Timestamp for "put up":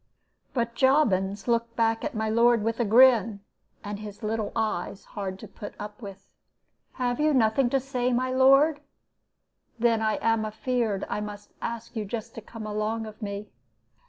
5.47-6.01